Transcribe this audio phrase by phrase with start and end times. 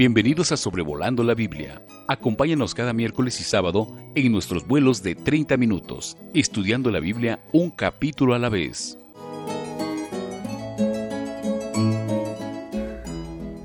[0.00, 1.82] Bienvenidos a Sobrevolando la Biblia.
[2.08, 7.70] Acompáñanos cada miércoles y sábado en nuestros vuelos de 30 minutos, estudiando la Biblia un
[7.70, 8.96] capítulo a la vez.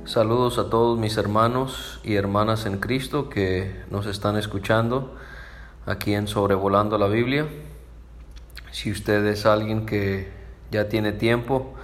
[0.03, 5.15] Saludos a todos mis hermanos y hermanas en Cristo que nos están escuchando
[5.85, 7.47] aquí en Sobrevolando la Biblia.
[8.71, 10.33] Si usted es alguien que
[10.69, 11.75] ya tiene tiempo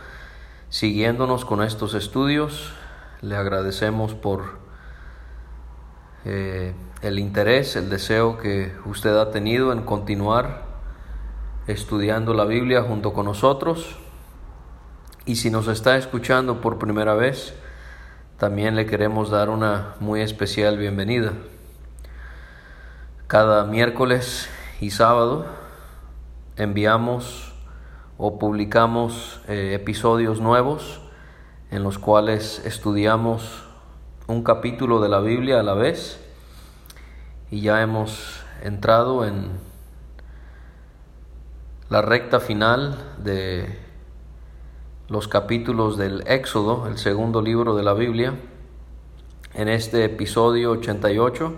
[0.67, 2.73] siguiéndonos con estos estudios,
[3.21, 4.59] le agradecemos por
[6.25, 10.63] eh, el interés, el deseo que usted ha tenido en continuar
[11.67, 13.97] estudiando la Biblia junto con nosotros.
[15.25, 17.53] Y si nos está escuchando por primera vez,
[18.37, 21.33] también le queremos dar una muy especial bienvenida.
[23.27, 25.45] Cada miércoles y sábado
[26.57, 27.53] enviamos
[28.17, 31.00] o publicamos eh, episodios nuevos
[31.71, 33.63] en los cuales estudiamos
[34.27, 36.19] un capítulo de la Biblia a la vez
[37.49, 39.51] y ya hemos entrado en
[41.89, 43.79] la recta final de
[45.07, 48.33] los capítulos del Éxodo, el segundo libro de la Biblia.
[49.53, 51.53] En este episodio 88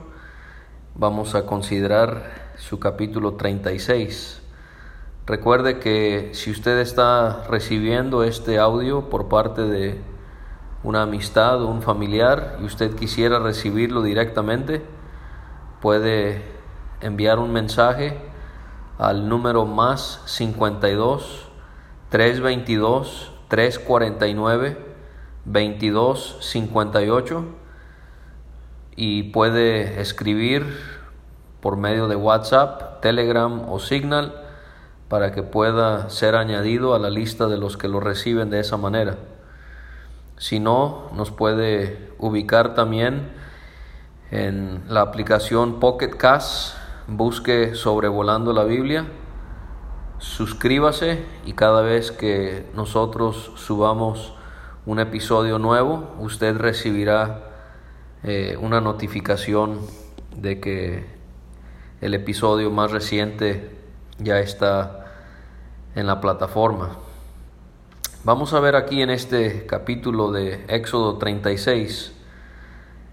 [0.95, 4.42] vamos a considerar su capítulo 36.
[5.25, 10.01] Recuerde que si usted está recibiendo este audio por parte de
[10.83, 14.81] una amistad o un familiar y usted quisiera recibirlo directamente,
[15.81, 16.41] puede
[16.99, 18.19] enviar un mensaje
[18.97, 21.47] al número más 52
[22.09, 24.77] 322 349
[25.45, 27.45] 2258
[28.97, 30.65] y puede escribir
[31.61, 34.42] por medio de WhatsApp, Telegram o Signal
[35.13, 38.77] para que pueda ser añadido a la lista de los que lo reciben de esa
[38.77, 39.17] manera.
[40.37, 43.29] Si no, nos puede ubicar también
[44.31, 46.75] en la aplicación Pocket Cast,
[47.05, 49.05] busque sobrevolando la Biblia,
[50.17, 54.33] suscríbase y cada vez que nosotros subamos
[54.87, 57.51] un episodio nuevo, usted recibirá
[58.23, 59.77] eh, una notificación
[60.35, 61.05] de que
[62.01, 63.77] el episodio más reciente
[64.17, 65.01] ya está
[65.95, 66.97] en la plataforma.
[68.23, 72.13] Vamos a ver aquí en este capítulo de Éxodo 36,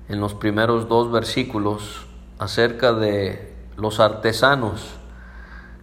[0.08, 2.06] en los primeros dos versículos,
[2.38, 4.96] acerca de los artesanos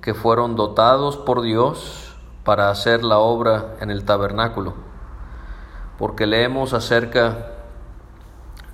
[0.01, 4.73] que fueron dotados por Dios para hacer la obra en el tabernáculo.
[5.99, 7.51] Porque leemos acerca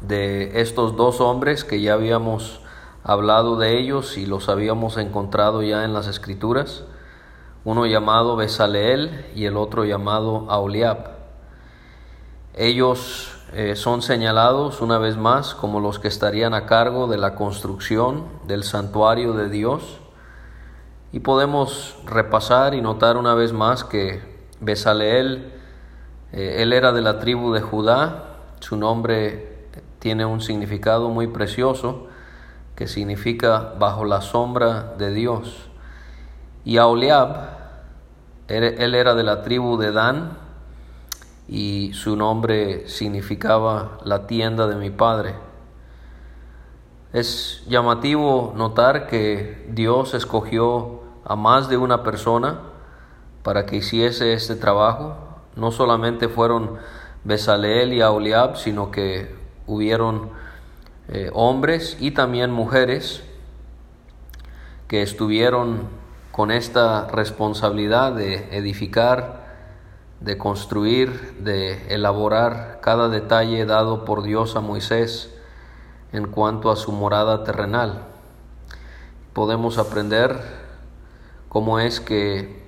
[0.02, 2.62] de estos dos hombres que ya habíamos
[3.04, 6.86] hablado de ellos y los habíamos encontrado ya en las escrituras
[7.66, 11.12] uno llamado Besaleel y el otro llamado Aholiab.
[12.56, 17.36] Ellos eh, son señalados una vez más como los que estarían a cargo de la
[17.36, 20.00] construcción del santuario de Dios.
[21.12, 24.22] Y podemos repasar y notar una vez más que
[24.60, 25.54] Besaleel,
[26.32, 29.68] eh, él era de la tribu de Judá, su nombre
[30.00, 32.08] tiene un significado muy precioso
[32.76, 35.70] que significa bajo la sombra de Dios.
[36.66, 37.50] Y Aholiab,
[38.48, 40.38] él era de la tribu de Dan
[41.48, 45.36] y su nombre significaba la tienda de mi padre.
[47.12, 52.60] Es llamativo notar que Dios escogió a más de una persona
[53.44, 55.16] para que hiciese este trabajo.
[55.56, 56.78] No solamente fueron
[57.24, 59.36] Besaleel y Aholiab, sino que
[59.68, 60.32] hubieron
[61.10, 63.24] eh, hombres y también mujeres
[64.88, 65.88] que estuvieron
[66.34, 69.44] con esta responsabilidad de edificar,
[70.20, 75.32] de construir, de elaborar cada detalle dado por Dios a Moisés
[76.12, 78.08] en cuanto a su morada terrenal.
[79.34, 80.42] Podemos aprender
[81.50, 82.66] cómo es que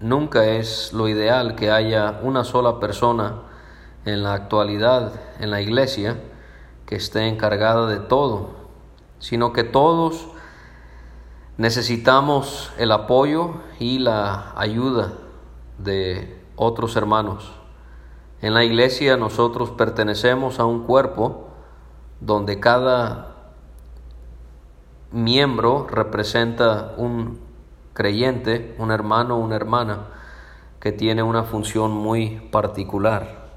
[0.00, 3.42] nunca es lo ideal que haya una sola persona
[4.06, 6.16] en la actualidad en la iglesia
[6.86, 8.52] que esté encargada de todo,
[9.18, 10.31] sino que todos
[11.58, 15.12] Necesitamos el apoyo y la ayuda
[15.78, 17.52] de otros hermanos.
[18.40, 21.48] En la iglesia nosotros pertenecemos a un cuerpo
[22.20, 23.36] donde cada
[25.10, 27.38] miembro representa un
[27.92, 30.06] creyente, un hermano, una hermana
[30.80, 33.50] que tiene una función muy particular.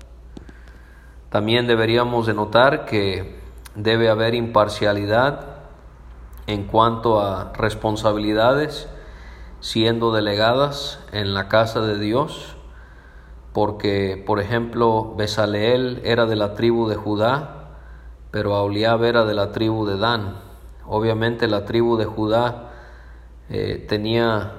[1.30, 3.39] También deberíamos de notar que
[3.74, 5.55] debe haber imparcialidad
[6.47, 8.88] en cuanto a responsabilidades
[9.59, 12.56] siendo delegadas en la casa de Dios,
[13.53, 17.77] porque por ejemplo Besaleel era de la tribu de Judá,
[18.30, 20.36] pero Aholiab era de la tribu de Dan.
[20.86, 22.74] Obviamente la tribu de Judá
[23.50, 24.51] eh, tenía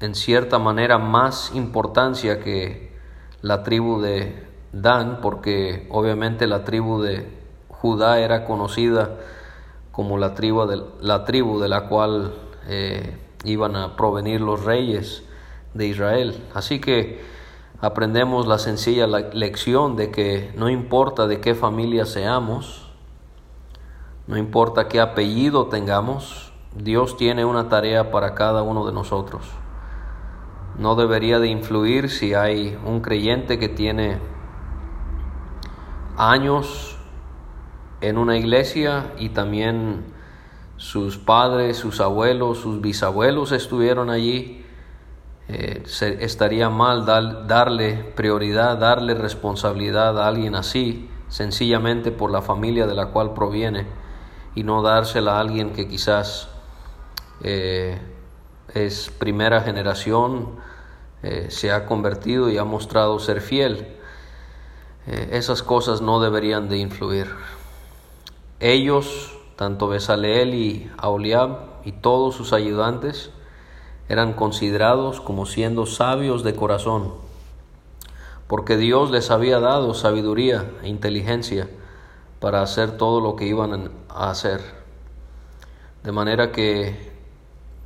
[0.00, 2.96] en cierta manera más importancia que
[3.42, 7.28] la tribu de Dan, porque obviamente la tribu de
[7.68, 9.18] Judá era conocida
[9.94, 12.32] como la tribu de la, tribu de la cual
[12.66, 15.22] eh, iban a provenir los reyes
[15.74, 16.42] de Israel.
[16.52, 17.22] Así que
[17.80, 22.90] aprendemos la sencilla lección de que no importa de qué familia seamos,
[24.26, 29.44] no importa qué apellido tengamos, Dios tiene una tarea para cada uno de nosotros.
[30.76, 34.18] No debería de influir si hay un creyente que tiene
[36.16, 36.93] años
[38.08, 40.04] en una iglesia y también
[40.76, 44.64] sus padres, sus abuelos, sus bisabuelos estuvieron allí.
[45.48, 45.82] Eh,
[46.20, 53.06] estaría mal darle prioridad, darle responsabilidad a alguien así, sencillamente por la familia de la
[53.06, 53.86] cual proviene,
[54.54, 56.48] y no dársela a alguien que quizás
[57.42, 57.98] eh,
[58.72, 60.56] es primera generación,
[61.22, 63.88] eh, se ha convertido y ha mostrado ser fiel.
[65.06, 67.26] Esas cosas no deberían de influir.
[68.66, 73.30] Ellos, tanto Besaleel y Aholiab y todos sus ayudantes,
[74.08, 77.12] eran considerados como siendo sabios de corazón,
[78.46, 81.68] porque Dios les había dado sabiduría e inteligencia
[82.40, 84.62] para hacer todo lo que iban a hacer.
[86.02, 87.12] De manera que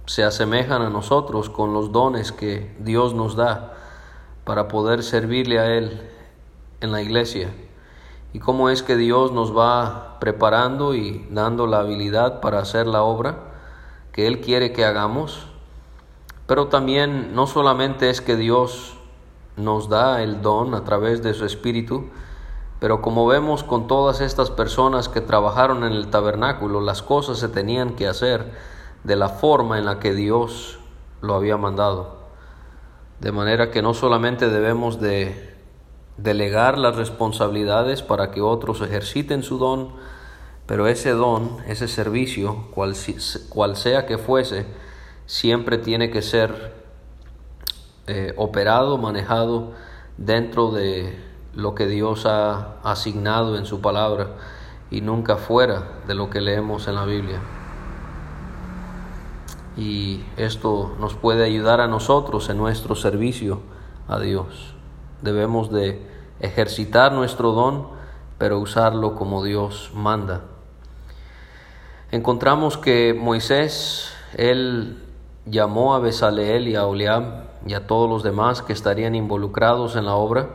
[0.07, 3.75] se asemejan a nosotros con los dones que Dios nos da
[4.45, 6.09] para poder servirle a Él
[6.81, 7.51] en la iglesia.
[8.39, 13.03] Y cómo es que Dios nos va preparando y dando la habilidad para hacer la
[13.03, 13.35] obra
[14.13, 15.49] que Él quiere que hagamos.
[16.47, 18.97] Pero también no solamente es que Dios
[19.57, 22.11] nos da el don a través de su Espíritu,
[22.79, 27.49] pero como vemos con todas estas personas que trabajaron en el tabernáculo, las cosas se
[27.49, 28.53] tenían que hacer
[29.03, 30.79] de la forma en la que Dios
[31.23, 32.19] lo había mandado.
[33.19, 35.48] De manera que no solamente debemos de
[36.19, 39.93] delegar las responsabilidades para que otros ejerciten su don,
[40.67, 44.67] pero ese don, ese servicio, cual, sea que fuese,
[45.25, 46.75] siempre tiene que ser
[48.07, 49.73] eh, operado, manejado
[50.19, 51.19] dentro de
[51.55, 54.37] lo que Dios ha asignado en su palabra
[54.91, 57.41] y nunca fuera de lo que leemos en la Biblia
[59.79, 63.61] y esto nos puede ayudar a nosotros en nuestro servicio
[64.09, 64.75] a Dios.
[65.23, 66.01] Debemos de
[66.41, 67.89] ejercitar nuestro don,
[68.39, 70.43] pero usarlo como Dios manda.
[72.11, 75.03] Encontramos que Moisés, él
[75.45, 80.07] llamó a Besaleel y a Oliab y a todos los demás que estarían involucrados en
[80.07, 80.51] la obra,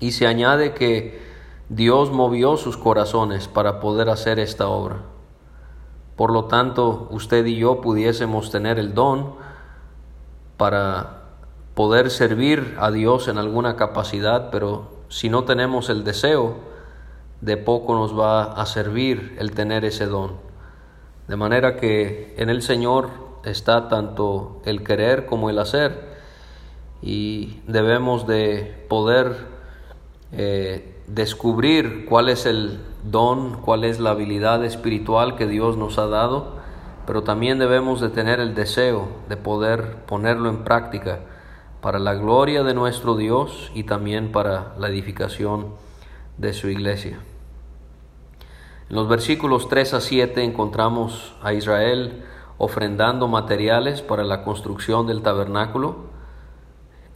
[0.00, 1.22] y se añade que
[1.68, 4.96] Dios movió sus corazones para poder hacer esta obra.
[6.16, 9.34] Por lo tanto, usted y yo pudiésemos tener el don
[10.56, 11.21] para
[11.74, 16.56] poder servir a Dios en alguna capacidad, pero si no tenemos el deseo,
[17.40, 20.32] de poco nos va a servir el tener ese don.
[21.28, 23.10] De manera que en el Señor
[23.44, 26.12] está tanto el querer como el hacer
[27.02, 29.46] y debemos de poder
[30.30, 36.06] eh, descubrir cuál es el don, cuál es la habilidad espiritual que Dios nos ha
[36.06, 36.60] dado,
[37.06, 41.20] pero también debemos de tener el deseo de poder ponerlo en práctica
[41.82, 45.74] para la gloria de nuestro Dios y también para la edificación
[46.38, 47.18] de su iglesia.
[48.88, 52.22] En los versículos 3 a 7 encontramos a Israel
[52.56, 56.12] ofrendando materiales para la construcción del tabernáculo,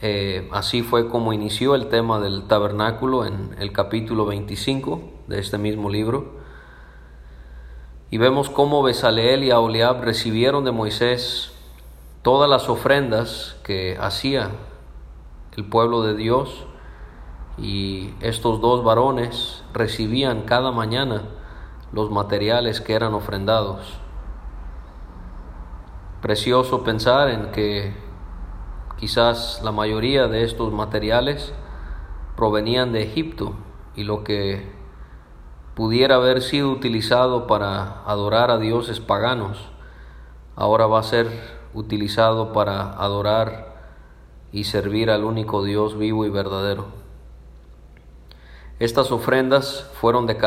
[0.01, 5.57] eh, así fue como inició el tema del tabernáculo en el capítulo 25 de este
[5.57, 6.35] mismo libro.
[8.11, 11.56] Y vemos cómo Besaleel y Aholiab recibieron de Moisés
[12.27, 14.51] todas las ofrendas que hacía
[15.55, 16.65] el pueblo de Dios
[17.57, 21.21] y estos dos varones recibían cada mañana
[21.93, 23.97] los materiales que eran ofrendados.
[26.21, 27.95] Precioso pensar en que
[28.97, 31.53] Quizás la mayoría de estos materiales
[32.35, 33.53] provenían de Egipto
[33.95, 34.69] y lo que
[35.75, 39.69] pudiera haber sido utilizado para adorar a dioses paganos,
[40.57, 43.75] ahora va a ser utilizado para adorar
[44.51, 46.85] y servir al único Dios vivo y verdadero.
[48.79, 50.37] Estas ofrendas fueron de,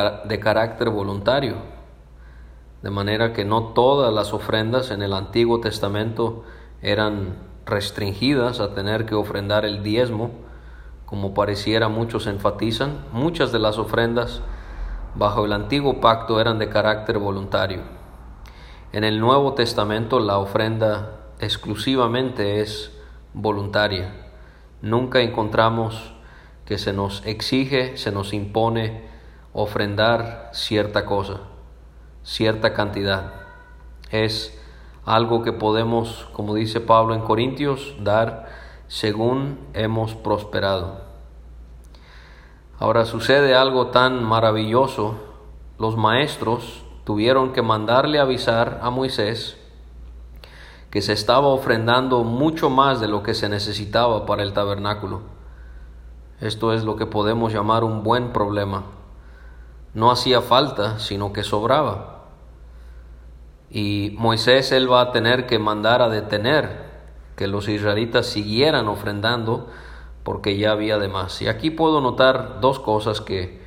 [0.40, 1.56] carácter voluntario,
[2.82, 6.44] de manera que no todas las ofrendas en el Antiguo Testamento
[6.80, 7.34] eran
[7.66, 10.30] restringidas a tener que ofrendar el diezmo,
[11.06, 13.04] como pareciera muchos enfatizan.
[13.12, 14.42] Muchas de las ofrendas
[15.16, 17.99] bajo el antiguo pacto eran de carácter voluntario.
[18.92, 22.90] En el Nuevo Testamento la ofrenda exclusivamente es
[23.34, 24.12] voluntaria.
[24.82, 26.12] Nunca encontramos
[26.64, 29.08] que se nos exige, se nos impone
[29.52, 31.38] ofrendar cierta cosa,
[32.24, 33.32] cierta cantidad.
[34.10, 34.60] Es
[35.04, 38.48] algo que podemos, como dice Pablo en Corintios, dar
[38.88, 41.02] según hemos prosperado.
[42.80, 45.14] Ahora sucede algo tan maravilloso,
[45.78, 49.56] los maestros tuvieron que mandarle avisar a Moisés
[50.90, 55.22] que se estaba ofrendando mucho más de lo que se necesitaba para el tabernáculo.
[56.40, 58.84] Esto es lo que podemos llamar un buen problema.
[59.92, 62.26] No hacía falta, sino que sobraba.
[63.72, 66.84] Y Moisés él va a tener que mandar a detener
[67.34, 69.66] que los israelitas siguieran ofrendando
[70.22, 71.42] porque ya había de más.
[71.42, 73.60] Y aquí puedo notar dos cosas que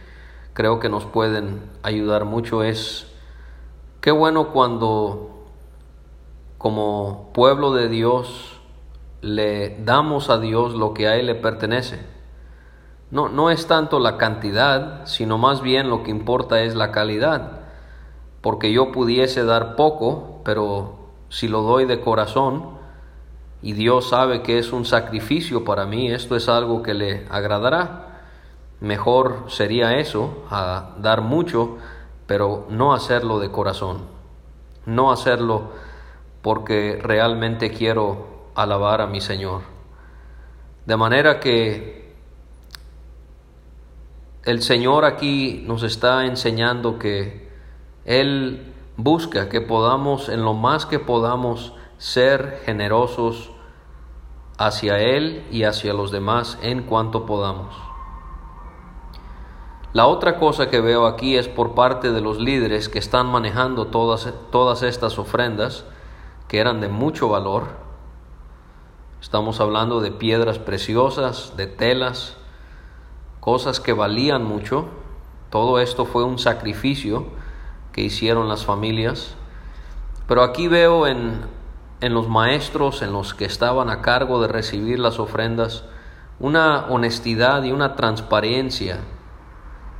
[0.53, 2.63] creo que nos pueden ayudar mucho.
[2.63, 3.09] Es
[4.03, 5.47] qué bueno cuando
[6.59, 8.61] como pueblo de Dios
[9.21, 12.05] le damos a Dios lo que a Él le pertenece.
[13.09, 17.63] No, no es tanto la cantidad, sino más bien lo que importa es la calidad
[18.43, 20.97] porque yo pudiese dar poco, pero
[21.29, 22.71] si lo doy de corazón
[23.61, 28.19] y Dios sabe que es un sacrificio para mí, esto es algo que le agradará.
[28.81, 31.77] Mejor sería eso, a dar mucho,
[32.27, 34.05] pero no hacerlo de corazón,
[34.85, 35.71] no hacerlo
[36.41, 39.61] porque realmente quiero alabar a mi Señor.
[40.85, 42.13] De manera que
[44.43, 47.43] el Señor aquí nos está enseñando que
[48.05, 53.51] él busca que podamos, en lo más que podamos, ser generosos
[54.57, 57.92] hacia Él y hacia los demás en cuanto podamos.
[59.93, 63.85] La otra cosa que veo aquí es por parte de los líderes que están manejando
[63.85, 65.85] todas, todas estas ofrendas
[66.47, 67.65] que eran de mucho valor.
[69.21, 72.37] Estamos hablando de piedras preciosas, de telas,
[73.39, 74.87] cosas que valían mucho.
[75.51, 77.27] Todo esto fue un sacrificio
[77.91, 79.35] que hicieron las familias.
[80.27, 81.41] Pero aquí veo en,
[82.01, 85.83] en los maestros, en los que estaban a cargo de recibir las ofrendas,
[86.39, 88.97] una honestidad y una transparencia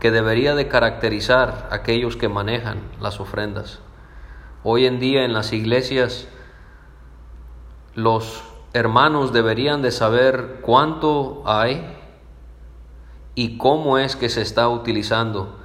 [0.04, 3.80] que debería de caracterizar a aquellos que manejan las ofrendas.
[4.62, 6.28] Hoy en día en las iglesias
[7.96, 8.44] los
[8.74, 11.88] hermanos deberían de saber cuánto hay
[13.34, 15.58] y cómo es que se está utilizando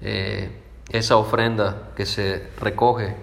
[0.00, 3.14] eh, esa ofrenda que se recoge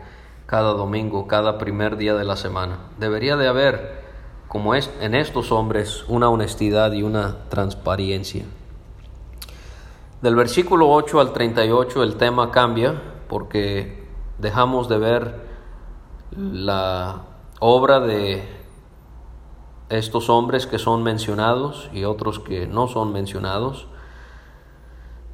[0.46, 2.78] cada domingo, cada primer día de la semana.
[3.00, 4.04] Debería de haber,
[4.48, 8.46] como es en estos hombres, una honestidad y una transparencia.
[10.22, 15.48] Del versículo 8 al 38 el tema cambia porque dejamos de ver
[16.38, 17.24] la
[17.60, 18.48] obra de
[19.90, 23.88] estos hombres que son mencionados y otros que no son mencionados.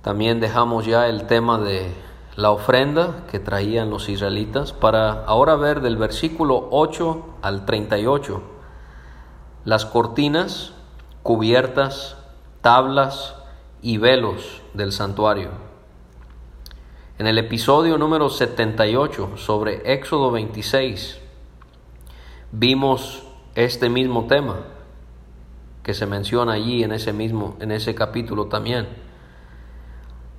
[0.01, 1.93] También dejamos ya el tema de
[2.37, 8.41] la ofrenda que traían los israelitas para ahora ver del versículo 8 al 38
[9.65, 10.71] las cortinas,
[11.23, 12.15] cubiertas,
[12.61, 13.36] tablas
[13.87, 15.49] y velos del santuario.
[17.19, 21.21] En el episodio número 78 sobre Éxodo 26
[22.51, 23.23] vimos
[23.55, 24.57] este mismo tema
[25.83, 28.89] que se menciona allí en ese mismo en ese capítulo también.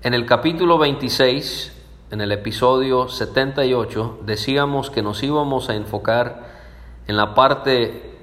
[0.02, 1.72] En el capítulo 26
[2.10, 6.50] en el episodio 78 decíamos que nos íbamos a enfocar
[7.06, 8.14] en la parte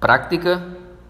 [0.00, 0.64] práctica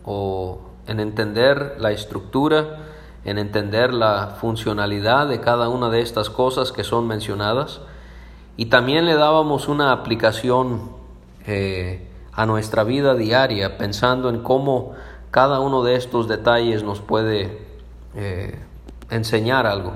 [0.04, 2.95] o en entender la estructura,
[3.26, 7.80] en entender la funcionalidad de cada una de estas cosas que son mencionadas
[8.56, 10.92] y también le dábamos una aplicación
[11.44, 14.92] eh, a nuestra vida diaria pensando en cómo
[15.32, 17.66] cada uno de estos detalles nos puede
[18.14, 18.60] eh,
[19.10, 19.94] enseñar algo.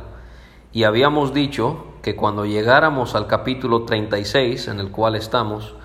[0.73, 5.77] Y habíamos dicho que cuando llegáramos al capítulo 36 en el cual estamos,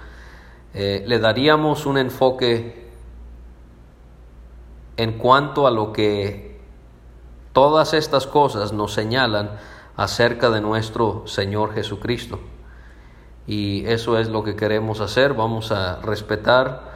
[0.74, 2.90] eh, le daríamos un enfoque
[4.98, 6.55] en cuanto a lo que
[7.56, 9.52] todas estas cosas nos señalan
[9.96, 12.42] acerca de nuestro Señor Jesucristo.
[13.48, 16.92] Y eso es lo que queremos hacer, vamos a respetar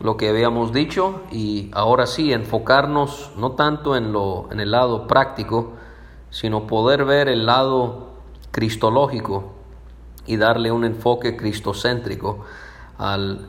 [0.00, 5.06] lo que habíamos dicho y ahora sí enfocarnos no tanto en, lo, en el lado
[5.06, 5.74] práctico,
[6.30, 8.14] sino poder ver el lado
[8.50, 9.52] cristológico
[10.26, 12.44] y darle un enfoque cristocéntrico
[12.98, 13.48] al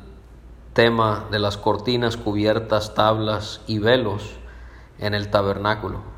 [0.74, 4.38] tema de las cortinas cubiertas, tablas y velos
[5.00, 6.15] en el tabernáculo.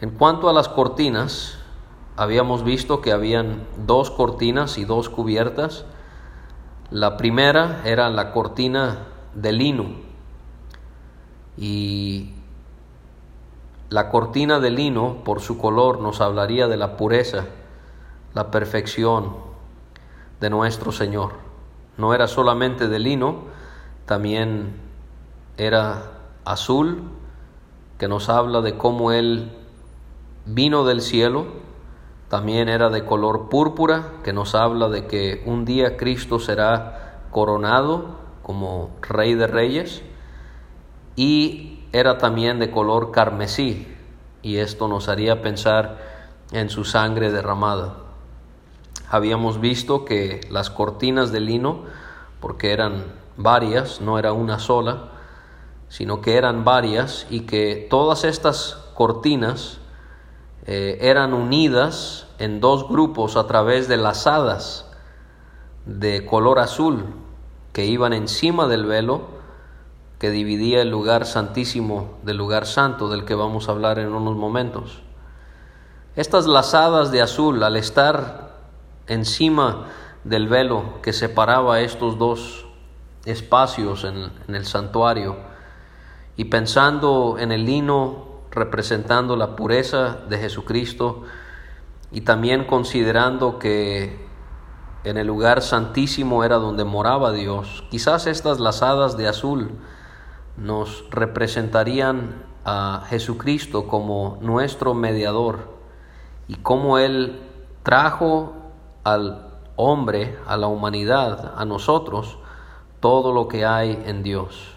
[0.00, 1.58] En cuanto a las cortinas,
[2.16, 5.86] habíamos visto que habían dos cortinas y dos cubiertas.
[6.90, 9.86] La primera era la cortina de lino
[11.56, 12.34] y
[13.88, 17.46] la cortina de lino por su color nos hablaría de la pureza,
[18.34, 19.36] la perfección
[20.40, 21.32] de nuestro Señor.
[21.96, 23.44] No era solamente de lino,
[24.04, 24.74] también
[25.56, 26.02] era
[26.44, 27.04] azul,
[27.98, 29.50] que nos habla de cómo Él
[30.46, 31.46] vino del cielo,
[32.28, 38.16] también era de color púrpura, que nos habla de que un día Cristo será coronado
[38.42, 40.02] como Rey de Reyes,
[41.16, 43.86] y era también de color carmesí,
[44.42, 45.98] y esto nos haría pensar
[46.52, 47.96] en su sangre derramada.
[49.10, 51.82] Habíamos visto que las cortinas de lino,
[52.40, 53.04] porque eran
[53.36, 55.10] varias, no era una sola,
[55.88, 59.80] sino que eran varias y que todas estas cortinas
[60.66, 64.86] eh, eran unidas en dos grupos a través de lazadas
[65.84, 67.04] de color azul
[67.72, 69.36] que iban encima del velo
[70.18, 74.34] que dividía el lugar santísimo del lugar santo del que vamos a hablar en unos
[74.36, 75.02] momentos.
[76.16, 78.56] Estas lazadas de azul, al estar
[79.06, 79.86] encima
[80.24, 82.66] del velo que separaba estos dos
[83.26, 85.36] espacios en el santuario,
[86.36, 91.22] y pensando en el lino representando la pureza de Jesucristo
[92.10, 94.26] y también considerando que
[95.04, 99.78] en el lugar santísimo era donde moraba Dios, quizás estas lazadas de azul
[100.56, 105.76] nos representarían a Jesucristo como nuestro mediador
[106.48, 107.40] y cómo Él
[107.82, 108.54] trajo
[109.04, 109.46] al
[109.76, 112.38] hombre, a la humanidad, a nosotros,
[113.00, 114.76] todo lo que hay en Dios.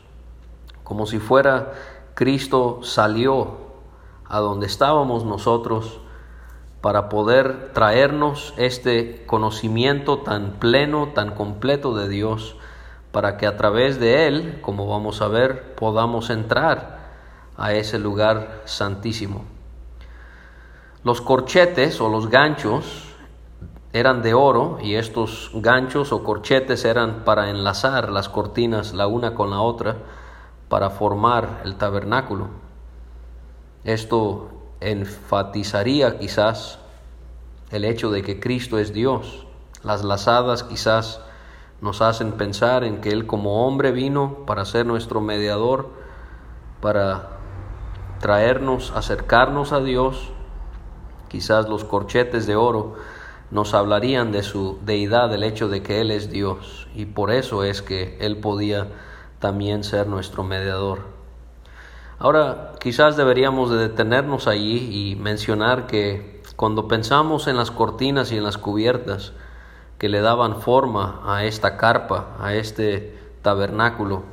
[0.83, 1.73] Como si fuera
[2.13, 3.68] Cristo salió
[4.29, 5.99] a donde estábamos nosotros
[6.81, 12.55] para poder traernos este conocimiento tan pleno, tan completo de Dios,
[13.11, 16.99] para que a través de Él, como vamos a ver, podamos entrar
[17.57, 19.43] a ese lugar santísimo.
[21.03, 23.09] Los corchetes o los ganchos
[23.91, 29.33] eran de oro y estos ganchos o corchetes eran para enlazar las cortinas la una
[29.33, 29.97] con la otra
[30.69, 32.68] para formar el tabernáculo.
[33.89, 34.49] Esto
[34.81, 36.77] enfatizaría quizás
[37.71, 39.47] el hecho de que Cristo es Dios.
[39.83, 41.21] Las lazadas quizás
[41.81, 45.89] nos hacen pensar en que Él como hombre vino para ser nuestro mediador,
[46.81, 47.29] para
[48.19, 50.33] traernos, acercarnos a Dios.
[51.27, 52.93] Quizás los corchetes de oro
[53.49, 57.63] nos hablarían de su deidad, del hecho de que Él es Dios, y por eso
[57.63, 58.85] es que Él podía
[59.39, 61.18] también ser nuestro mediador.
[62.21, 68.37] Ahora, quizás deberíamos de detenernos allí y mencionar que cuando pensamos en las cortinas y
[68.37, 69.31] en las cubiertas
[69.97, 74.23] que le daban forma a esta carpa, a este tabernáculo,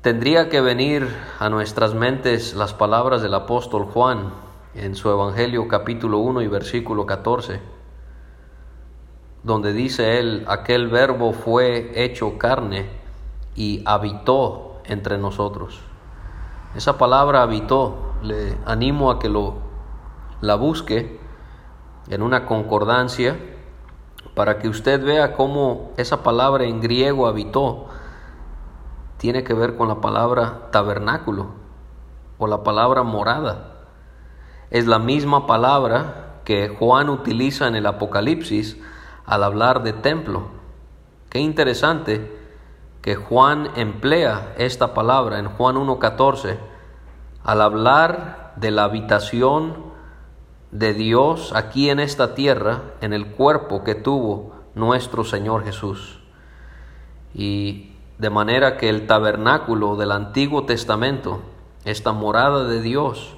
[0.00, 4.32] tendría que venir a nuestras mentes las palabras del apóstol Juan
[4.74, 7.60] en su Evangelio capítulo 1 y versículo 14,
[9.44, 12.86] donde dice él, aquel verbo fue hecho carne
[13.54, 15.91] y habitó entre nosotros.
[16.74, 19.56] Esa palabra habitó, le animo a que lo
[20.40, 21.20] la busque
[22.08, 23.36] en una concordancia
[24.34, 27.86] para que usted vea cómo esa palabra en griego habitó
[29.18, 31.50] tiene que ver con la palabra tabernáculo
[32.38, 33.84] o la palabra morada.
[34.70, 38.78] Es la misma palabra que Juan utiliza en el Apocalipsis
[39.24, 40.48] al hablar de templo.
[41.28, 42.41] Qué interesante
[43.02, 46.58] que Juan emplea esta palabra en Juan 1.14
[47.42, 49.92] al hablar de la habitación
[50.70, 56.20] de Dios aquí en esta tierra, en el cuerpo que tuvo nuestro Señor Jesús.
[57.34, 61.42] Y de manera que el tabernáculo del Antiguo Testamento,
[61.84, 63.36] esta morada de Dios,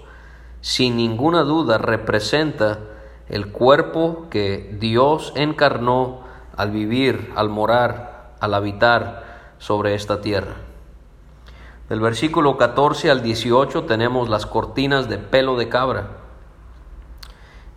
[0.61, 2.81] sin ninguna duda representa
[3.29, 6.21] el cuerpo que Dios encarnó
[6.55, 9.24] al vivir, al morar, al habitar
[9.65, 10.57] sobre esta tierra.
[11.89, 16.19] Del versículo 14 al 18 tenemos las cortinas de pelo de cabra.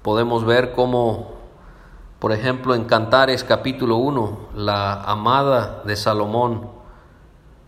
[0.02, 1.36] Podemos ver cómo,
[2.19, 6.71] por ejemplo, en Cantares capítulo 1, la amada de Salomón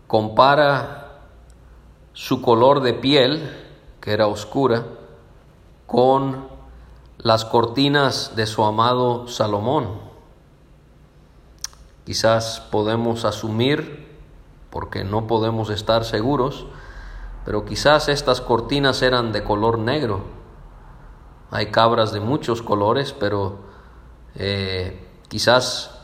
[0.06, 1.20] compara
[2.12, 3.50] su color de piel,
[4.02, 4.84] que era oscura,
[5.86, 6.46] con
[7.16, 10.10] las cortinas de su amado Salomón.
[12.04, 14.09] Quizás podemos asumir
[14.70, 16.66] porque no podemos estar seguros,
[17.44, 20.24] pero quizás estas cortinas eran de color negro,
[21.50, 23.58] hay cabras de muchos colores, pero
[24.36, 25.98] eh, quizás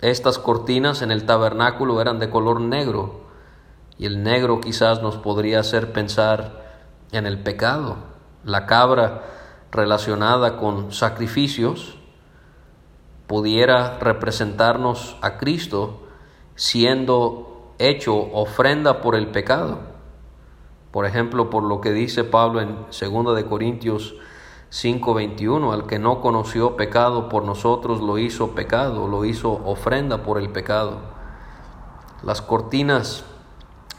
[0.00, 3.20] estas cortinas en el tabernáculo eran de color negro
[3.98, 7.96] y el negro quizás nos podría hacer pensar en el pecado.
[8.44, 9.24] La cabra
[9.70, 11.96] relacionada con sacrificios
[13.26, 16.08] pudiera representarnos a Cristo
[16.60, 19.78] siendo hecho ofrenda por el pecado.
[20.90, 24.14] Por ejemplo, por lo que dice Pablo en 2 de Corintios
[24.68, 30.36] 5:21, al que no conoció pecado por nosotros lo hizo pecado, lo hizo ofrenda por
[30.36, 30.98] el pecado.
[32.22, 33.24] Las cortinas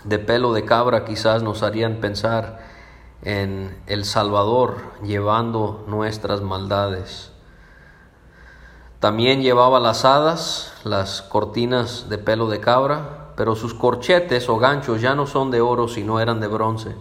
[0.03, 2.59] de pelo de cabra quizás nos harían pensar
[3.23, 7.30] en el Salvador llevando nuestras maldades.
[9.01, 15.01] También llevaba las hadas, las cortinas de pelo de cabra, pero sus corchetes o ganchos
[15.01, 16.93] ya no son de oro, sino eran de bronce.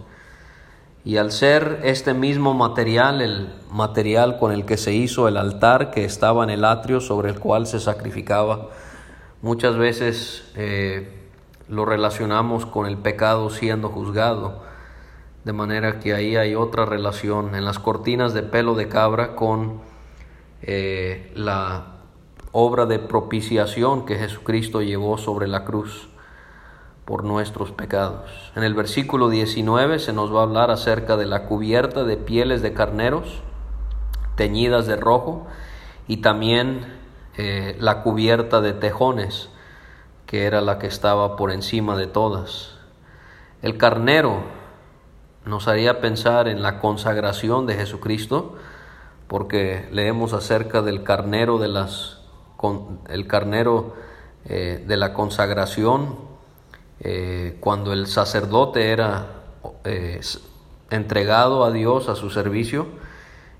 [1.05, 5.91] Y al ser este mismo material, el material con el que se hizo el altar
[5.91, 8.69] que estaba en el atrio sobre el cual se sacrificaba,
[9.43, 11.29] muchas veces eh,
[11.69, 14.63] lo relacionamos con el pecado siendo juzgado,
[15.43, 19.90] de manera que ahí hay otra relación en las cortinas de pelo de cabra con
[20.61, 21.97] eh, la
[22.51, 26.09] obra de propiciación que Jesucristo llevó sobre la cruz
[27.05, 28.51] por nuestros pecados.
[28.55, 32.61] En el versículo 19 se nos va a hablar acerca de la cubierta de pieles
[32.61, 33.41] de carneros
[34.35, 35.47] teñidas de rojo
[36.07, 36.85] y también
[37.37, 39.49] eh, la cubierta de tejones,
[40.25, 42.77] que era la que estaba por encima de todas.
[43.61, 44.41] El carnero
[45.45, 48.55] nos haría pensar en la consagración de Jesucristo,
[49.31, 52.17] porque leemos acerca del carnero de las
[53.07, 53.93] el carnero
[54.43, 56.17] eh, de la consagración
[56.99, 59.27] eh, cuando el sacerdote era
[59.85, 60.19] eh,
[60.89, 62.87] entregado a Dios a su servicio,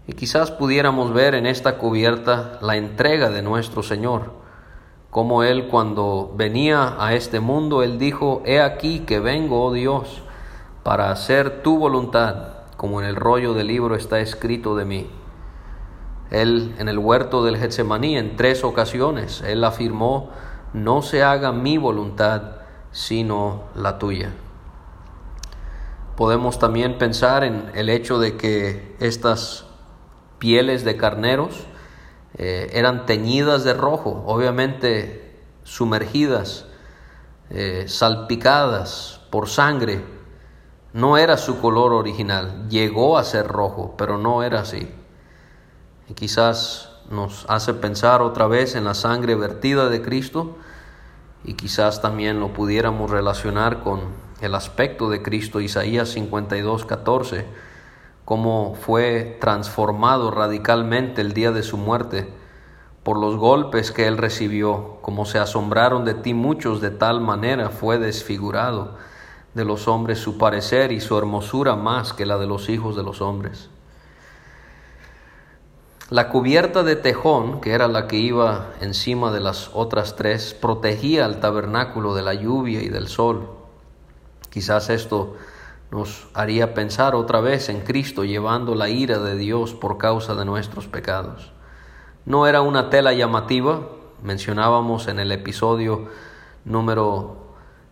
[0.08, 4.34] y quizás pudiéramos ver en esta cubierta la entrega de nuestro Señor,
[5.10, 10.22] como Él cuando venía a este mundo, Él dijo, He aquí que vengo, oh Dios,
[10.84, 15.21] para hacer tu voluntad, como en el rollo del libro está escrito de mí.
[16.32, 20.32] Él en el huerto del Getsemaní en tres ocasiones, Él afirmó,
[20.74, 24.32] no se haga mi voluntad, sino la tuya.
[26.15, 29.65] Podemos también pensar en el hecho de que estas
[30.39, 31.67] pieles de carneros
[32.38, 36.65] eh, eran teñidas de rojo, obviamente sumergidas,
[37.50, 40.04] eh, salpicadas por sangre.
[40.94, 44.89] No era su color original, llegó a ser rojo, pero no era así.
[46.12, 50.58] Y quizás nos hace pensar otra vez en la sangre vertida de Cristo,
[51.45, 54.02] y quizás también lo pudiéramos relacionar con
[54.41, 57.45] el aspecto de Cristo, Isaías 52, 14,
[58.26, 62.28] cómo fue transformado radicalmente el día de su muerte
[63.04, 67.69] por los golpes que él recibió, como se asombraron de ti muchos, de tal manera
[67.69, 68.97] fue desfigurado
[69.54, 73.04] de los hombres su parecer y su hermosura más que la de los hijos de
[73.04, 73.69] los hombres.
[76.12, 81.24] La cubierta de tejón, que era la que iba encima de las otras tres, protegía
[81.24, 83.50] al tabernáculo de la lluvia y del sol.
[84.50, 85.38] Quizás esto
[85.89, 90.43] nos haría pensar otra vez en Cristo llevando la ira de Dios por causa de
[90.43, 91.54] nuestros pecados.
[92.26, 93.88] No era una tela llamativa,
[94.21, 96.10] mencionábamos en el episodio
[96.65, 97.38] número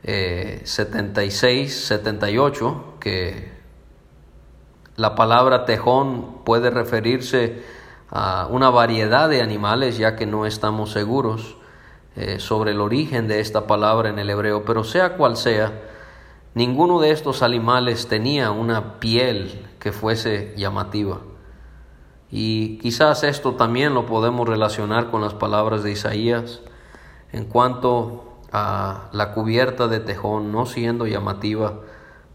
[0.04, 3.54] 76, eh, 78, que
[4.98, 7.79] la palabra tejón puede referirse
[8.12, 11.58] a una variedad de animales, ya que no estamos seguros
[12.16, 15.72] eh, sobre el origen de esta palabra en el hebreo, pero sea cual sea,
[16.56, 21.20] ninguno de estos animales tenía una piel que fuese llamativa.
[22.32, 26.62] Y quizás esto también lo podemos relacionar con las palabras de Isaías
[27.32, 31.82] en cuanto a la cubierta de tejón no siendo llamativa,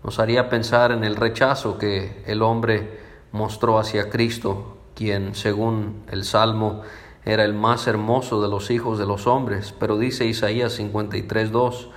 [0.05, 3.01] nos haría pensar en el rechazo que el hombre
[3.33, 6.83] mostró hacia Cristo quien según el Salmo
[7.25, 11.89] era el más hermoso de los hijos de los hombres, pero dice Isaías 53.2,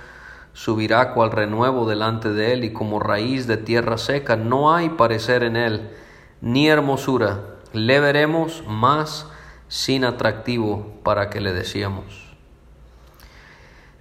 [0.52, 5.42] subirá cual renuevo delante de él y como raíz de tierra seca, no hay parecer
[5.42, 5.90] en él,
[6.40, 7.40] ni hermosura,
[7.72, 9.26] le veremos más
[9.68, 12.28] sin atractivo para que le decíamos.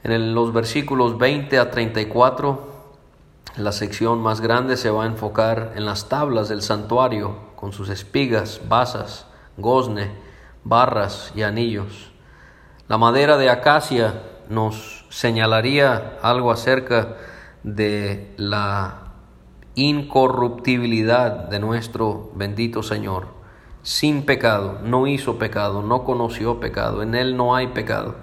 [0.03, 2.77] En los versículos 20 a 34,
[3.57, 7.89] la sección más grande se va a enfocar en las tablas del santuario, con sus
[7.89, 9.25] espigas, basas,
[9.57, 10.11] gozne,
[10.63, 12.11] barras y anillos.
[12.87, 17.17] La madera de acacia nos señalaría algo acerca
[17.63, 19.07] de la
[19.73, 23.27] incorruptibilidad de nuestro bendito Señor,
[23.81, 28.15] sin pecado, no hizo pecado, no conoció pecado, en Él no hay pecado.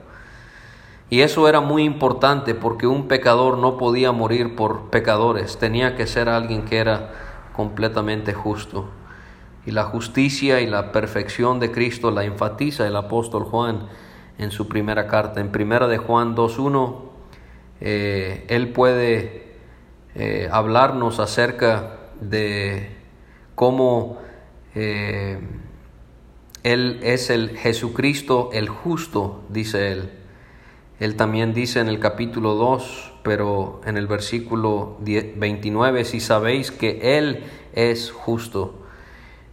[1.10, 6.06] Y eso era muy importante porque un pecador no podía morir por pecadores, tenía que
[6.06, 7.10] ser alguien que era
[7.52, 8.90] completamente justo.
[9.66, 13.88] Y la justicia y la perfección de Cristo la enfatiza el apóstol Juan
[14.38, 15.40] en su primera carta.
[15.40, 16.96] En primera de Juan 2.1,
[17.80, 19.54] eh, él puede
[20.14, 22.90] eh, hablarnos acerca de
[23.54, 24.18] cómo
[24.74, 25.38] eh,
[26.62, 30.10] Él es el Jesucristo el justo, dice Él.
[31.00, 37.18] Él también dice en el capítulo 2, pero en el versículo 29, si sabéis que
[37.18, 38.83] Él es justo.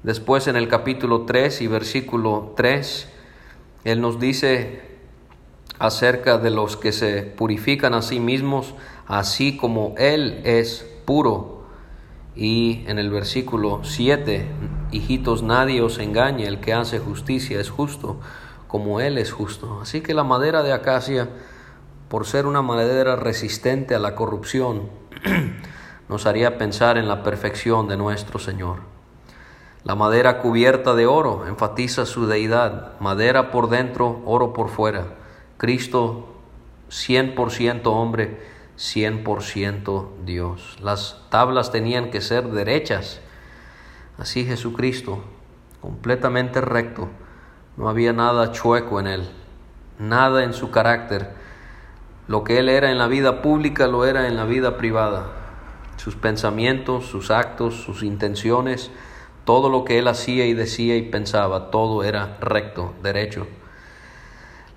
[0.03, 3.07] Después en el capítulo 3 y versículo 3,
[3.83, 4.81] Él nos dice
[5.77, 8.73] acerca de los que se purifican a sí mismos,
[9.05, 11.65] así como Él es puro.
[12.35, 14.47] Y en el versículo 7,
[14.91, 18.19] hijitos, nadie os engañe, el que hace justicia es justo,
[18.67, 19.81] como Él es justo.
[19.83, 21.29] Así que la madera de acacia,
[22.09, 24.89] por ser una madera resistente a la corrupción,
[26.09, 28.90] nos haría pensar en la perfección de nuestro Señor.
[29.83, 35.05] La madera cubierta de oro enfatiza su deidad, madera por dentro, oro por fuera.
[35.57, 36.27] Cristo
[36.91, 38.39] 100% hombre,
[38.77, 40.77] 100% Dios.
[40.81, 43.21] Las tablas tenían que ser derechas.
[44.19, 45.23] Así Jesucristo,
[45.81, 47.09] completamente recto,
[47.75, 49.29] no había nada chueco en él,
[49.97, 51.33] nada en su carácter.
[52.27, 55.25] Lo que él era en la vida pública lo era en la vida privada.
[55.97, 58.91] Sus pensamientos, sus actos, sus intenciones,
[59.51, 63.47] todo lo que él hacía y decía y pensaba, todo era recto, derecho.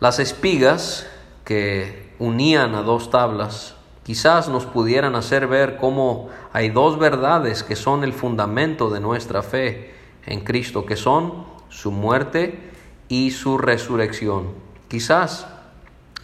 [0.00, 1.06] Las espigas
[1.44, 7.76] que unían a dos tablas quizás nos pudieran hacer ver cómo hay dos verdades que
[7.76, 9.94] son el fundamento de nuestra fe
[10.26, 12.72] en Cristo, que son su muerte
[13.08, 14.54] y su resurrección.
[14.88, 15.46] Quizás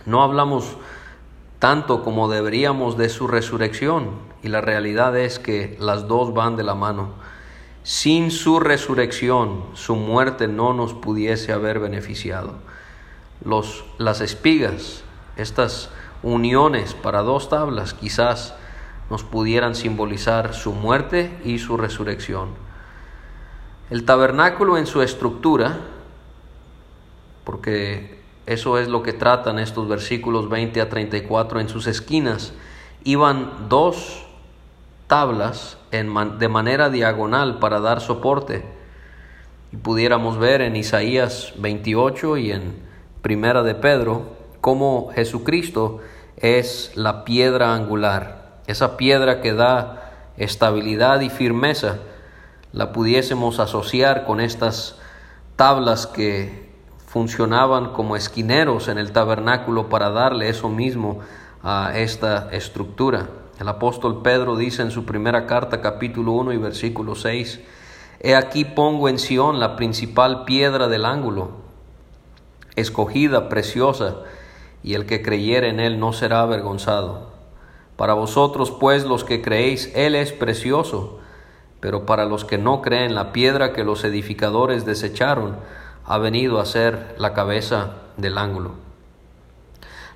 [0.06, 0.76] no hablamos
[1.60, 4.10] tanto como deberíamos de su resurrección
[4.42, 7.29] y la realidad es que las dos van de la mano.
[7.82, 12.54] Sin su resurrección, su muerte no nos pudiese haber beneficiado.
[13.44, 15.02] Los, las espigas,
[15.36, 15.88] estas
[16.22, 18.54] uniones para dos tablas, quizás
[19.08, 22.50] nos pudieran simbolizar su muerte y su resurrección.
[23.88, 25.78] El tabernáculo en su estructura,
[27.44, 32.52] porque eso es lo que tratan estos versículos 20 a 34, en sus esquinas
[33.04, 34.26] iban dos
[35.10, 38.64] tablas de manera diagonal para dar soporte.
[39.72, 42.78] Y pudiéramos ver en Isaías 28 y en
[43.20, 45.98] Primera de Pedro cómo Jesucristo
[46.36, 51.98] es la piedra angular, esa piedra que da estabilidad y firmeza,
[52.72, 54.96] la pudiésemos asociar con estas
[55.56, 56.70] tablas que
[57.06, 61.18] funcionaban como esquineros en el tabernáculo para darle eso mismo
[61.64, 63.39] a esta estructura.
[63.60, 67.60] El apóstol Pedro dice en su primera carta, capítulo 1 y versículo 6,
[68.20, 71.50] He aquí pongo en Sión la principal piedra del ángulo,
[72.74, 74.16] escogida, preciosa,
[74.82, 77.32] y el que creyere en él no será avergonzado.
[77.96, 81.18] Para vosotros, pues, los que creéis, él es precioso,
[81.80, 85.58] pero para los que no creen, la piedra que los edificadores desecharon
[86.06, 88.89] ha venido a ser la cabeza del ángulo.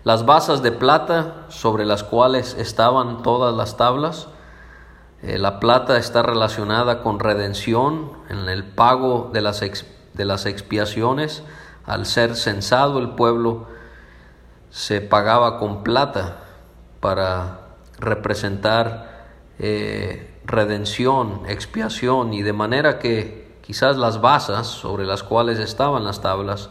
[0.05, 4.29] Las basas de plata sobre las cuales estaban todas las tablas,
[5.23, 9.63] eh, la plata está relacionada con redención en el pago de las,
[10.13, 11.43] de las expiaciones.
[11.87, 13.67] Al ser censado el pueblo,
[14.69, 16.37] se pagaba con plata
[17.01, 17.61] para
[17.99, 19.25] representar
[19.59, 26.21] eh, redención, expiación, y de manera que quizás las basas sobre las cuales estaban las
[26.21, 26.69] tablas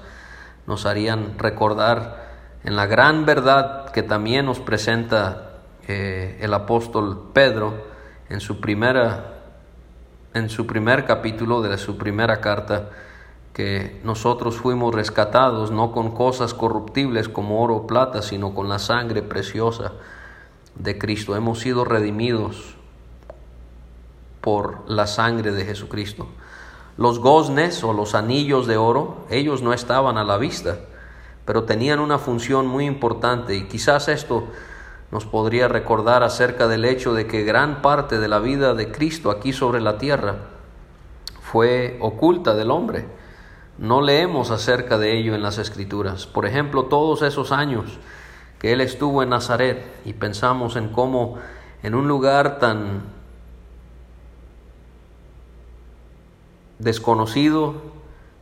[0.67, 2.32] nos harían recordar
[2.63, 7.73] en la gran verdad que también nos presenta eh, el apóstol Pedro
[8.29, 9.29] en su primera
[10.33, 12.89] en su primer capítulo de su primera carta
[13.53, 18.79] que nosotros fuimos rescatados no con cosas corruptibles como oro o plata, sino con la
[18.79, 19.91] sangre preciosa
[20.73, 21.35] de Cristo.
[21.35, 22.75] Hemos sido redimidos
[24.41, 26.27] por la sangre de Jesucristo.
[26.97, 30.79] Los goznes o los anillos de oro, ellos no estaban a la vista
[31.45, 34.47] pero tenían una función muy importante y quizás esto
[35.11, 39.29] nos podría recordar acerca del hecho de que gran parte de la vida de Cristo
[39.29, 40.37] aquí sobre la tierra
[41.41, 43.05] fue oculta del hombre.
[43.77, 46.25] No leemos acerca de ello en las escrituras.
[46.25, 47.99] Por ejemplo, todos esos años
[48.57, 51.37] que él estuvo en Nazaret y pensamos en cómo
[51.83, 53.03] en un lugar tan
[56.79, 57.75] desconocido,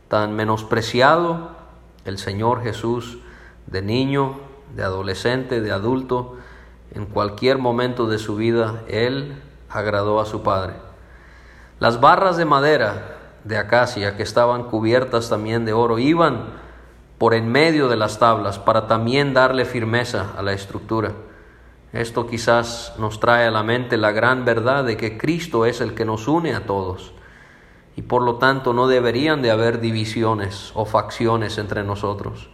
[0.08, 1.61] tan menospreciado,
[2.04, 3.18] el Señor Jesús,
[3.66, 4.40] de niño,
[4.74, 6.36] de adolescente, de adulto,
[6.94, 10.74] en cualquier momento de su vida, Él agradó a su Padre.
[11.78, 16.60] Las barras de madera de acacia que estaban cubiertas también de oro iban
[17.18, 21.12] por en medio de las tablas para también darle firmeza a la estructura.
[21.92, 25.94] Esto quizás nos trae a la mente la gran verdad de que Cristo es el
[25.94, 27.12] que nos une a todos
[27.96, 32.48] y por lo tanto no deberían de haber divisiones o facciones entre nosotros,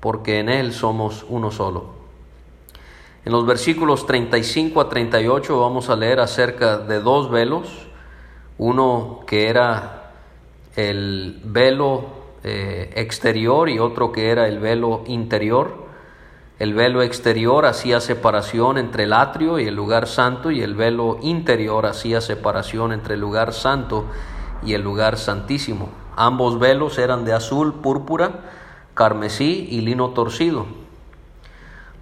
[0.00, 1.94] porque en Él somos uno solo.
[3.24, 7.88] En los versículos 35 a 38 vamos a leer acerca de dos velos,
[8.58, 10.12] uno que era
[10.76, 12.04] el velo
[12.44, 15.86] eh, exterior y otro que era el velo interior.
[16.58, 21.18] El velo exterior hacía separación entre el atrio y el lugar santo y el velo
[21.20, 25.90] interior hacía separación entre el lugar santo y el lugar santísimo.
[26.16, 28.40] Ambos velos eran de azul, púrpura,
[28.94, 30.66] carmesí y lino torcido.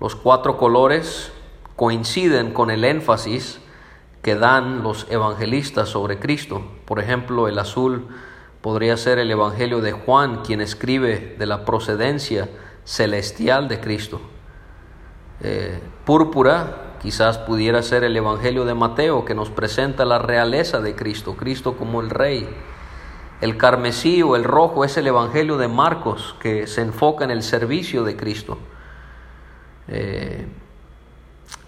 [0.00, 1.32] Los cuatro colores
[1.76, 3.60] coinciden con el énfasis
[4.22, 6.62] que dan los evangelistas sobre Cristo.
[6.84, 8.08] Por ejemplo, el azul
[8.62, 12.48] podría ser el Evangelio de Juan, quien escribe de la procedencia
[12.84, 14.20] celestial de Cristo.
[15.42, 20.96] Eh, púrpura quizás pudiera ser el Evangelio de Mateo, que nos presenta la realeza de
[20.96, 22.48] Cristo, Cristo como el Rey.
[23.42, 27.42] El carmesí o el rojo es el Evangelio de Marcos, que se enfoca en el
[27.42, 28.56] servicio de Cristo.
[29.88, 30.48] Eh,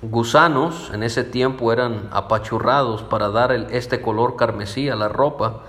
[0.00, 5.64] gusanos en ese tiempo eran apachurrados para dar este color carmesí a la ropa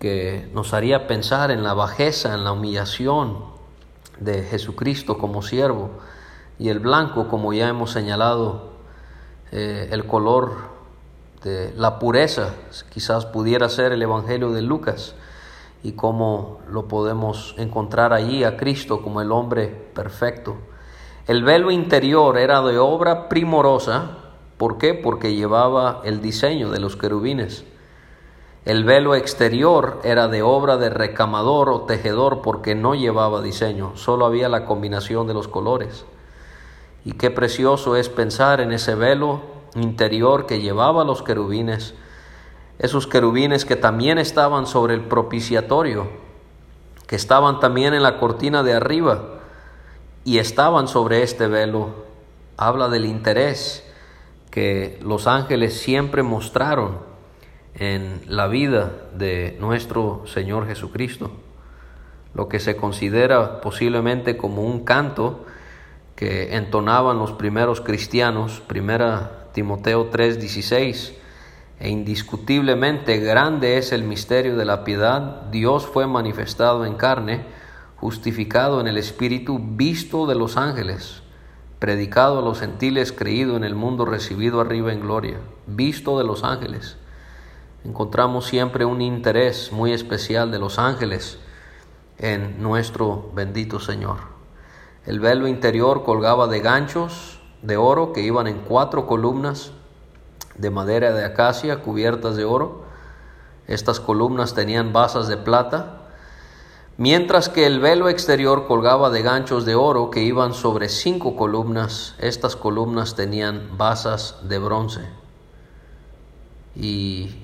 [0.00, 3.44] que nos haría pensar en la bajeza, en la humillación
[4.18, 5.90] de Jesucristo como siervo
[6.58, 8.71] y el blanco, como ya hemos señalado,
[9.52, 10.72] eh, el color
[11.44, 12.54] de la pureza,
[12.90, 15.14] quizás pudiera ser el Evangelio de Lucas
[15.82, 20.56] y cómo lo podemos encontrar allí a Cristo como el hombre perfecto.
[21.26, 24.18] El velo interior era de obra primorosa.
[24.56, 24.94] ¿Por qué?
[24.94, 27.64] Porque llevaba el diseño de los querubines.
[28.64, 34.24] El velo exterior era de obra de recamador o tejedor porque no llevaba diseño, solo
[34.24, 36.06] había la combinación de los colores.
[37.04, 39.42] Y qué precioso es pensar en ese velo
[39.74, 41.94] interior que llevaba los querubines,
[42.78, 46.08] esos querubines que también estaban sobre el propiciatorio,
[47.06, 49.40] que estaban también en la cortina de arriba
[50.24, 51.90] y estaban sobre este velo,
[52.56, 53.84] habla del interés
[54.50, 56.98] que los ángeles siempre mostraron
[57.74, 61.30] en la vida de nuestro Señor Jesucristo.
[62.34, 65.44] Lo que se considera posiblemente como un canto
[66.16, 71.14] que entonaban los primeros cristianos, primera Timoteo 3:16,
[71.78, 77.44] e indiscutiblemente grande es el misterio de la piedad, Dios fue manifestado en carne,
[77.96, 81.22] justificado en el Espíritu, visto de los ángeles,
[81.78, 86.44] predicado a los gentiles, creído en el mundo, recibido arriba en gloria, visto de los
[86.44, 86.96] ángeles.
[87.84, 91.38] Encontramos siempre un interés muy especial de los ángeles
[92.18, 94.31] en nuestro bendito Señor.
[95.06, 99.72] El velo interior colgaba de ganchos de oro que iban en cuatro columnas
[100.56, 102.82] de madera de acacia cubiertas de oro.
[103.66, 106.02] Estas columnas tenían basas de plata
[106.98, 112.14] Mientras que el velo exterior colgaba de ganchos de oro que iban sobre cinco columnas,
[112.18, 115.00] estas columnas tenían basas de bronce.
[116.76, 117.34] Y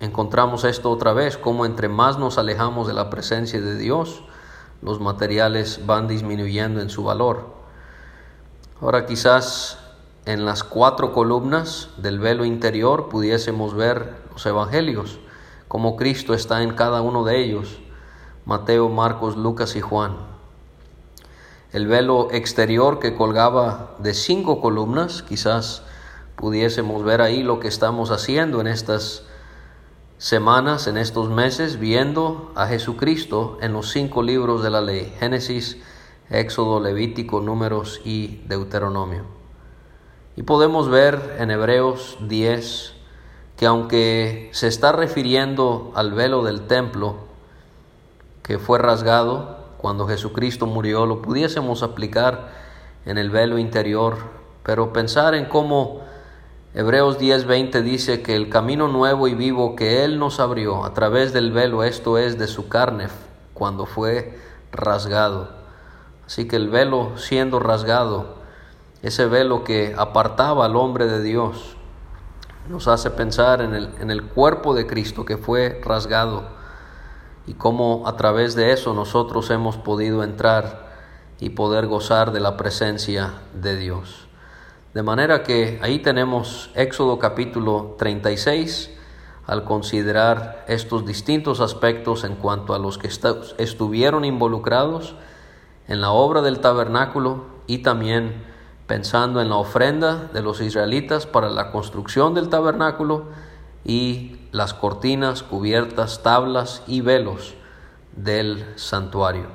[0.00, 4.24] encontramos esto otra vez, como entre más nos alejamos de la presencia de Dios,
[4.84, 7.46] los materiales van disminuyendo en su valor.
[8.80, 9.78] Ahora quizás
[10.26, 15.18] en las cuatro columnas del velo interior pudiésemos ver los evangelios,
[15.68, 17.80] como Cristo está en cada uno de ellos
[18.46, 20.16] Mateo, Marcos, Lucas y Juan.
[21.72, 25.82] El velo exterior que colgaba de cinco columnas, quizás
[26.36, 29.24] pudiésemos ver ahí lo que estamos haciendo en estas
[30.18, 35.78] semanas, en estos meses, viendo a Jesucristo en los cinco libros de la ley, Génesis,
[36.30, 39.24] Éxodo, Levítico, Números y Deuteronomio.
[40.36, 42.94] Y podemos ver en Hebreos 10
[43.56, 47.16] que aunque se está refiriendo al velo del templo,
[48.42, 52.48] que fue rasgado cuando Jesucristo murió, lo pudiésemos aplicar
[53.06, 54.16] en el velo interior,
[54.64, 56.00] pero pensar en cómo
[56.76, 61.32] Hebreos 10:20 dice que el camino nuevo y vivo que Él nos abrió a través
[61.32, 63.06] del velo, esto es de su carne,
[63.52, 64.36] cuando fue
[64.72, 65.50] rasgado.
[66.26, 68.38] Así que el velo siendo rasgado,
[69.02, 71.76] ese velo que apartaba al hombre de Dios,
[72.68, 76.42] nos hace pensar en el, en el cuerpo de Cristo que fue rasgado
[77.46, 80.88] y cómo a través de eso nosotros hemos podido entrar
[81.38, 84.23] y poder gozar de la presencia de Dios.
[84.94, 88.92] De manera que ahí tenemos Éxodo capítulo 36
[89.44, 93.08] al considerar estos distintos aspectos en cuanto a los que
[93.58, 95.16] estuvieron involucrados
[95.88, 98.44] en la obra del tabernáculo y también
[98.86, 103.30] pensando en la ofrenda de los israelitas para la construcción del tabernáculo
[103.84, 107.54] y las cortinas, cubiertas, tablas y velos
[108.14, 109.48] del santuario.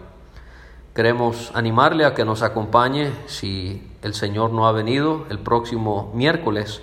[0.94, 6.82] Queremos animarle a que nos acompañe si el Señor no ha venido el próximo miércoles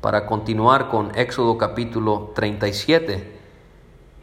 [0.00, 3.36] para continuar con Éxodo capítulo 37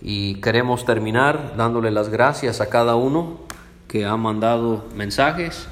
[0.01, 3.39] y queremos terminar dándole las gracias a cada uno
[3.87, 5.67] que ha mandado mensajes,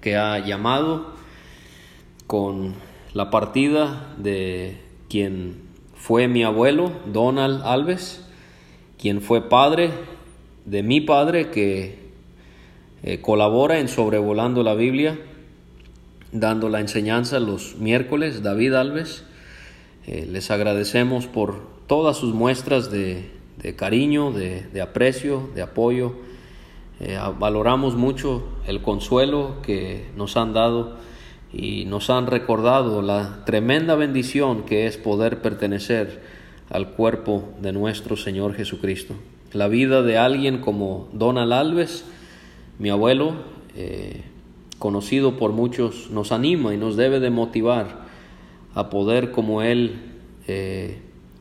[0.00, 1.14] que ha llamado
[2.26, 2.74] con
[3.12, 5.62] la partida de quien
[5.96, 8.24] fue mi abuelo, Donald Alves,
[8.98, 9.90] quien fue padre
[10.64, 11.98] de mi padre, que
[13.02, 15.18] eh, colabora en Sobrevolando la Biblia,
[16.34, 19.24] dando la enseñanza los miércoles, David Alves.
[20.06, 23.30] Eh, les agradecemos por todas sus muestras de,
[23.76, 26.16] cariño, de, aprecio, de apoyo.
[27.00, 30.96] Eh, valoramos mucho el consuelo que nos han dado
[31.52, 36.20] y nos han recordado la tremenda bendición que es poder pertenecer
[36.68, 39.14] al cuerpo de nuestro Señor Jesucristo.
[39.52, 42.04] La vida de alguien como Donald Alves,
[42.80, 43.34] mi abuelo,
[43.76, 44.24] eh,
[44.84, 48.04] conocido por muchos, nos anima y nos debe de motivar
[48.74, 49.94] a poder como él
[50.46, 50.98] eh,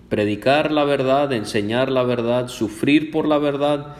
[0.07, 3.97] predicar la verdad, enseñar la verdad, sufrir por la verdad,